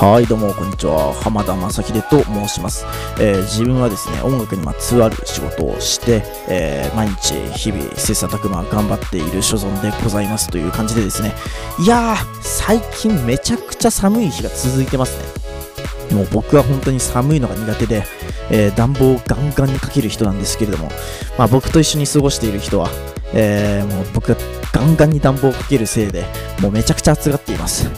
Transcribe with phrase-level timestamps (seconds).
[0.00, 1.12] はい、どうも、こんにちは。
[1.12, 2.86] 浜田正秀と申します。
[3.18, 11.34] えー自分はですね、音楽にまつわる仕事をして、えー毎日、日々、切磋琢磨頑張っている所存でございますという感じでですね、
[11.80, 16.16] いやー、最近めちゃくちゃ寒い日が続いてますね。
[16.16, 18.04] もう僕は本当に寒いのが苦手で、
[18.52, 20.92] えー暖房をガンガンにかける人なんですけれども、
[21.36, 22.88] まあ、僕と一緒に過ごしている人は、
[23.34, 24.36] えーもう僕が
[24.72, 26.24] ガンガンに暖房をかけるせいで、
[26.60, 27.88] もうめちゃくちゃ暑がっています。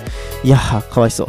[0.43, 1.27] いやー、かわいそう。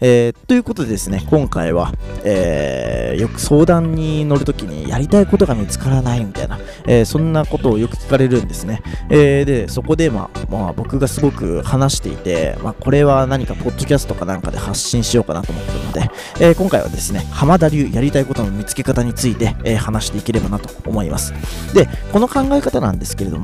[0.00, 1.92] えーということでですね、今回は、
[2.24, 8.82] えーよく相談に乗るときにやりたいことが見つからないみたいな、えーそんなことをよく聞かれるんですね。
[9.10, 21.34] えーで、そこで、まあ、まあ、僕がすごく話していて、まあ、これは何かポッドキャストかなんかで発信しようかなと思ってるので、えー今回はですね、浜田流やりたいことの見つけ方について、えー話していければなと思います。
[21.74, 23.43] で、この考え方なんですけれども、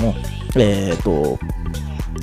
[0.56, 1.38] えっ、と、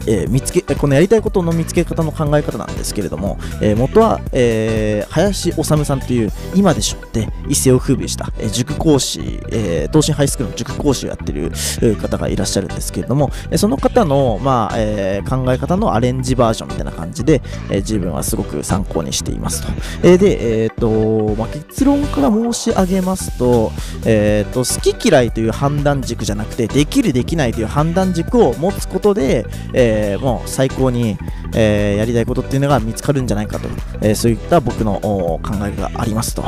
[0.08, 11.52] えー見つけこのやりたいことの見つけ方の考え方なんですけれども、えー元は、えー林修さんという今でしょって一世を風靡した、え塾講師、え東進ハイスクールの塾講師をやってる
[11.98, 19.68] 方がいらっしゃるんですけれども、えその方の、まあえ考え方のアレンジバージョンみたいな感じで、え自分はすごく参考にしていますと。
[20.04, 23.72] えで、えーとまあ、結論から申し上げますと,、
[24.06, 31.18] えーと、好き嫌いという判断軸じゃなくてできるできないという判断軸を持つことで、えーもう最高に、
[31.56, 33.68] えーやりたいことっていうのが見つかるんじゃないかと、
[34.02, 36.44] えーそういった僕の考えがありますと。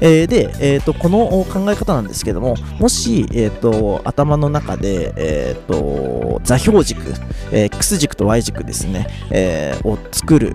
[0.00, 7.00] えーで、えーと、この考え方なんですけども、もし、えーと、頭の中で、えーと、座標軸、
[7.52, 10.54] えー X 軸と Y 軸ですね、えーを作る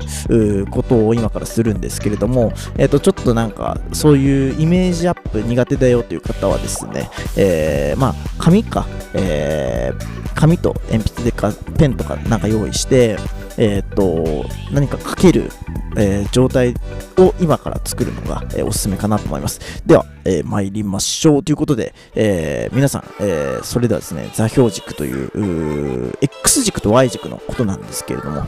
[0.69, 13.17] ことを今からするんですけれども、えーと、ちょっとなんか、そういうイメージアップ苦手だよという方はですね、えーまあ、紙か、えー紙と鉛筆でかペンとかなんか用意して、
[13.57, 15.51] えー、と何か書ける、
[15.95, 16.73] えー状態
[17.17, 19.83] を今から作るのが、えーおすすめかなと思います。
[19.85, 28.45] では、えー参りましょうということで、え皆さん、えーそれではですね、座標軸というう X 軸と Y 軸のことなんですけれども、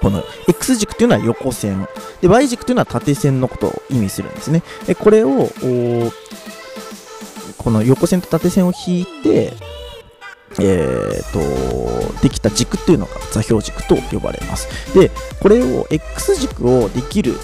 [0.00, 1.88] この X 軸というのは横線、
[2.20, 4.62] で Y 軸というのは縦線のことを意味するんですね。
[4.86, 5.48] でこれを、
[7.58, 9.52] この横線と縦線を引いて、
[10.60, 14.68] えー、とできた軸っていうのが座標軸と呼ばれます。
[14.94, 17.34] で、これを X 軸をできる、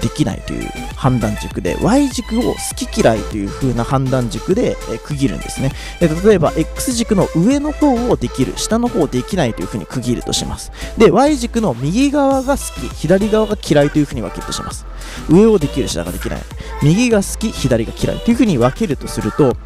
[0.00, 5.72] できないという判断軸で、Y 軸を好き嫌いという風な判断軸で、え区切るんですね。
[6.00, 10.72] で例えば、X 軸の上の方をできる、下の方をできないという風に区切るとします。
[10.98, 14.86] で、Y 軸の右側が好き、左側が嫌いという風に分けるとします。
[15.28, 16.42] 上をできる、下ができない。
[16.82, 19.56] 右が好き、左が嫌いという風に分けるとすると、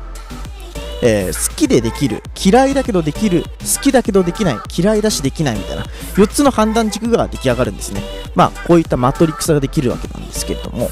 [1.03, 5.85] えー好きでできる嫌いだけどできる好きだけどできない嫌いだしできないみたいな
[6.15, 8.03] 4つの判断軸が出来上がるんですね。
[8.35, 10.91] まあこういったマトリックスができるわけなんですけれども。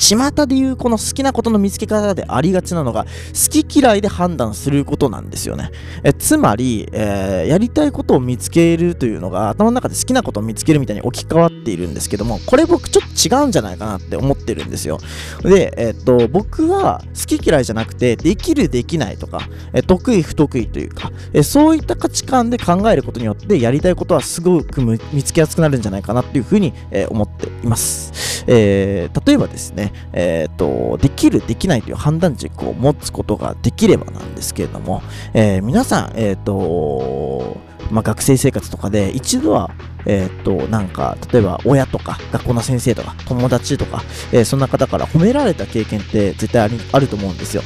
[0.00, 5.70] 巷でいうこの好きなことの見つけ方でありがちなのが好き嫌いで判断することなんですよね。
[6.02, 14.98] えつまり、えーやりたいことを見つけるというのが頭の中で好きなことを見つけるみたいに置き換わっているんですけどもこれ僕ちょっと違うんじゃないかなって思ってるんですよ。
[15.42, 24.80] で、えっと僕は好き嫌いじゃなくてできるできないとかえ得意不得意というかえそういった価値観で考えることによってやりたいことはすごく
[25.12, 28.12] 見つけやすくなるんじゃないかなっていうふうに、え思っています、
[28.46, 35.02] えー例えばですね、えっとできるできないという判断軸を持つことができればなんですけれども、
[35.34, 37.58] えー皆さん、えーと
[37.90, 39.70] まあ、学生生活とかで一度は
[40.06, 44.02] えーっと、なんか、例えば親とか、学校の先生とか、友達とか、
[44.32, 47.62] えーそんな方から褒められた経験って絶対あると思うんですよ。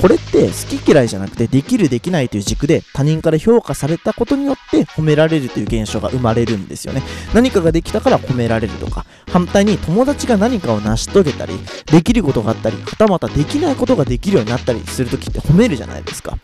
[0.00, 7.02] これって好き嫌いじゃなくて、できるできないという軸で他人から評価されたことによって褒められるという現象が生まれるんですよね。
[7.34, 11.54] 何かができたから褒められるとか、反対に友達が何かを成し遂げたり、
[11.86, 16.38] できることがあったり、はたまたできないことができるようになったりするときって褒めるじゃないですか。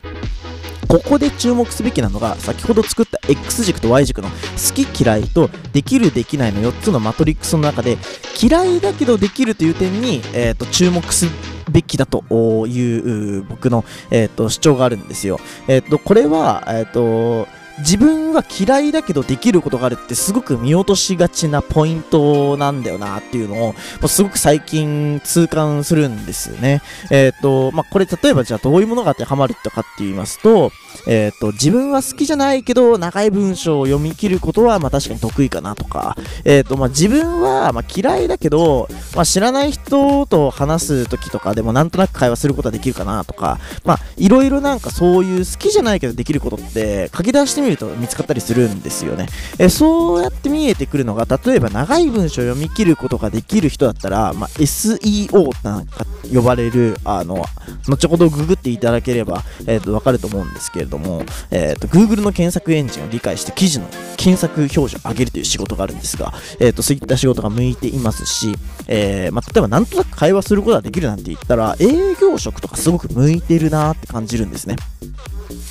[0.88, 7.96] ここで注目すべきなのが先ほど作った X 軸と Y 軸の好き嫌いとできるできないの4つのマトリックスの中で
[8.40, 11.26] 嫌いだけどできるという点に、えー、と注目す
[11.74, 12.24] べきだと
[12.66, 15.38] いう僕の、えー、と主張があるんですよ。
[15.68, 17.48] えー、とこれは、えー、と
[17.78, 26.82] 自分は嫌いだけどできることがあるってすごく見落としがちなポイントなんだよなっていうのをすごく最近痛感するんですね。
[27.10, 30.70] えっ、と、まあ、これ例えばじゃあどういうものが当てはまるとかって言いますと、
[31.06, 49.26] えっ、と、自分は好きじゃないけど長い文章を読み切ることはまあ確かに得意かなとか、えっ、と、まあ、自分はま嫌いだけど、まあ、知らない人と話す時とかでもなんとなく会話することはできるかなとか、まあ、いろいろなんかそういう好きじゃないけどできることって書き出してみると見つかったりするんですよね。
[49.58, 57.44] えそうやって見えてくるのが、例えば長い文章を読み切ることができる人だったら、まあ、SEO なんか呼ばれる、あの、
[57.88, 63.86] 後ほどググっていただければ、えっ、ー、と、わかると思うんですけれども、えっ、ー、と、Google の検索エンジンを理解して記事の
[64.16, 68.56] 検索表示を上げるという仕事があるんですが、えっ、ー、と、そういった仕事が向いていますし、
[68.86, 74.76] えまあ、例えばなんとなく会話することができるなんて言ったら、営業職とかすごく向いてるなって感じるんですね。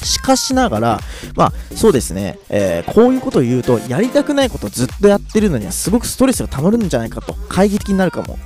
[0.03, 0.99] しかしながら、
[1.35, 8.37] まあ、そうですね、えー、こういうことを言うと、やりたくないことをずっとやってるのには、すごくストレスが溜まるんじゃないかと、懐疑的になるかも、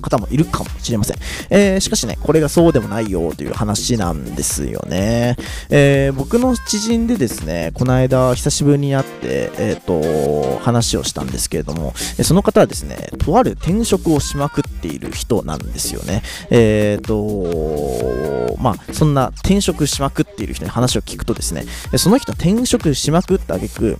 [0.00, 1.16] 方もいるかもしれません。
[1.50, 5.36] えー、しかしね、これがそうでもないよという話なんですよね。
[5.68, 16.22] えー、僕の知人でですね、この間、久しぶりに会って、えっ、と、話をしたんですけれども、その方はですね、とある転職をしまくっている人なんですよね。
[16.50, 21.64] えっ、と、まあ、そんな転職しまくっている人に話を聞くとですね、
[21.96, 23.98] その人転職しまくった挙句、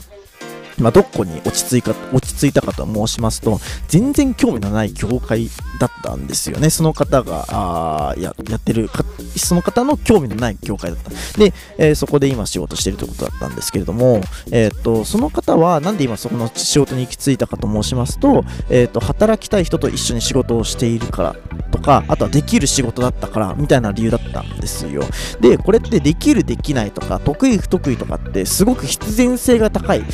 [0.81, 5.49] まあ、どこに落ち着いか落ち着いたかと申しますと、全然興味のない業界
[5.79, 6.71] だったんですよね。
[6.71, 9.05] その方があややってるか
[9.37, 11.11] その方の興味のない業界だった。
[11.39, 21.37] で、えー、そこで今仕事してるということだったんですけれども、えー、っとその方はなんで今そこの仕事に行き着いたかと申しますと、えー、っと働きたい人と一緒に仕事をしているから
[21.71, 25.05] とか、あとはできる仕事だったからみたいな理由だったんですよ。
[25.41, 29.99] で、これってできる、できないとか、得意、不得意とかってすごく必然性が高い。
[29.99, 30.11] えー、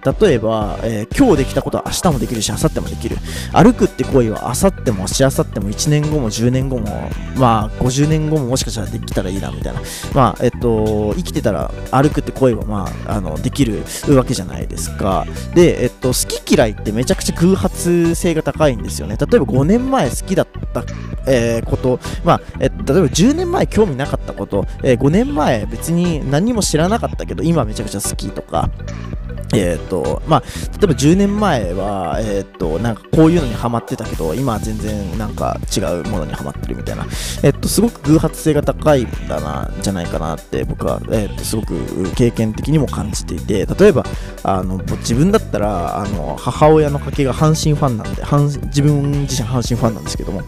[0.32, 3.16] えば、えー、今日できたことは明日もできるし、明後日もできる。
[3.52, 9.80] 歩くって行為は明後日もし明後日も1年後も10年後も、まあ50年後ももしかしたらできたらいいなみたいな。
[10.14, 15.26] まあ、えっと、生きてたら歩くって行為はまあ、あの、できるわけじゃないですか。
[15.54, 19.16] で、えっと、好き嫌いってめちゃくちゃ偶発性が高いんですよね。
[19.16, 20.84] 例えば5年前好きだった、
[21.26, 28.70] えー、こと、まあ、え例えば10年前興味なかったこと、えー、5年前別に何も知らなかったけど、今めちゃくちゃ好きとか、
[29.52, 37.04] えっ、ー、と、まあ、例えば10年前は、えっ、ー、と、なんかこういうのにハマってたけど、今は全然なんか違うものにハマってるみたいな、
[37.42, 44.04] えっ、ー、と、すごく偶発性が高いんだな、じゃないかなって僕は、えっ、と、すごく経験的にも感じていて、例えば、
[44.42, 48.22] あの、自分だったら、あの、母親の家系が阪神ファンなんで、
[48.66, 50.42] 自分自身阪神ファンなんですけども、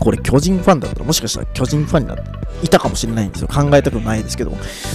[0.00, 3.48] これ巨人ファンだったらもしかしたら巨人ファンになっていたかもしれないんですよ。
[3.48, 4.52] 考えたくないですけど。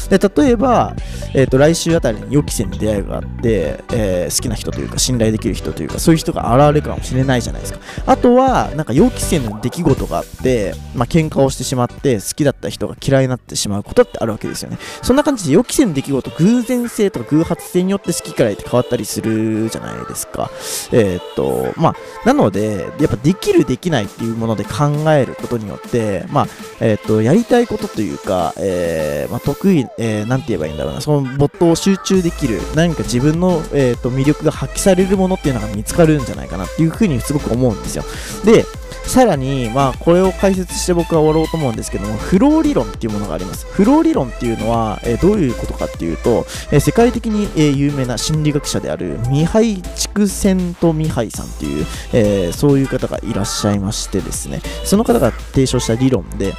[0.09, 0.95] で例えば、
[1.33, 7.79] えーと、来週あたりに予期せぬ出会いがあって、えー、好きな人というか信頼できる人というかそういう人が現れるかもしれないじゃないですか。
[8.05, 14.77] あとは、なんか予期せぬ出来事があって、まあ、喧嘩をしてしまって好きだった人が嫌いになってしまうことってあるわけですよね。
[15.01, 20.49] そんな感じで予期せぬ出来事、偶然性とか偶発性によって好き嫌いって変わったりするじゃないですか。
[20.91, 26.47] えっ、と、まあ、なので、やっぱできるできないっていうもので考えることによって、まあ、
[26.79, 38.03] えっ、ー、と、やりたいことというか、えー、まあ、得意、えー、なんて言えばいいんだろうな、その没頭を集中できる、何か自分の、えーと、魅力が発揮されるものっていうのが見つかるんじゃないかなっていうふうにすごく思うんですよ。
[38.43, 38.65] で、
[39.07, 43.65] さらに、まあ、これを解説して僕は終わろうと思うんですけども、フロー理論っていうものがあります。
[43.67, 56.53] フロー理論っていうのは、えー、どういうことかっていうと、えー、世界的に、えー、有名な心理学者であるミハイ・チクセント・ミハイさんっていう、えそういう方がいらっしゃいましてですね、その方が提唱した理論で、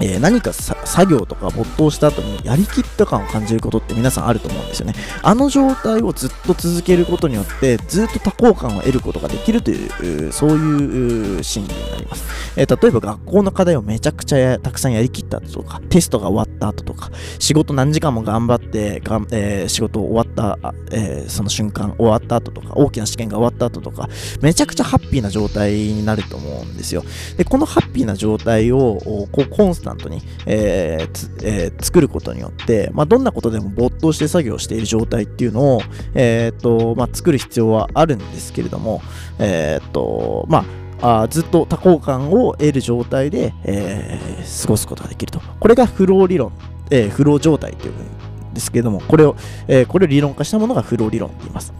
[0.00, 4.94] えー、何か作業とか没頭した後にやりきった感を感じることって皆さんあると思うんですよね。
[5.22, 12.24] あの状態をずっと続けることによってずっと多幸感を得ることができるという、そういう心理になります。
[12.56, 24.08] えー、例えば学校の課題をめちゃくちゃたくさんやりきった後とか、テストが終わった後とか、仕事何時間も頑張ってがん、えー、仕事終わった、えその瞬間終わった後とか、大きな試験が終わった後とか、
[24.42, 27.04] めちゃくちゃハッピーな状態になると思うんですよ。
[27.36, 35.82] で、このハッピーな状態をこうコンスタントに、えーえー、作ることによって、まあ、どんなことでも没頭して作業している状態っていうのを、
[36.14, 39.02] えーとまあ、作る必要はあるんですけれども、
[39.38, 40.64] えーとまあ、
[41.02, 45.40] あずっと多幸感を得る状態で、えー、過ごすことができると。
[45.58, 46.52] これがフロー理論、
[46.90, 49.36] えー、フロー状態というんですけども、これを、
[49.68, 51.72] えー、これを理論化したものがフロー理論って言います。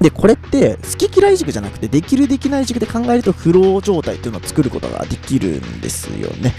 [0.00, 6.52] で、これって好き嫌い軸じゃなくて、できるできない軸で考えるとフロー状態っていうのを作ることができるんですよね。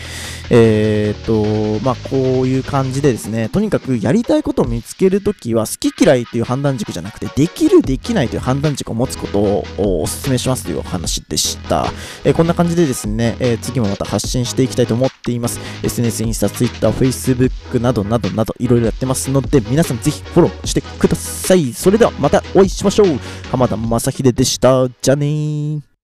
[0.50, 11.88] えー、っと、まあ、こういう感じでですね、とにかくやりたいことを見つけるときは、好き嫌いっていう判断軸じゃなくて、できるできないという判断軸を持つことをお勧めしますというお話でした。
[12.24, 15.60] えー、こんな感じでですね、えー、次もまた発信していきたいと思っています。
[15.84, 21.74] SNS、インスタ、Twitter、Facebook などなどなどいろいろやってますので、皆さんぜひフォローしてください。
[21.74, 23.20] それではまたお会いしましょう。
[23.52, 24.88] 浜田正秀でした。
[25.02, 25.95] じゃあねー。